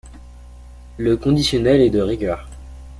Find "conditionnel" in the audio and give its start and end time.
1.15-1.79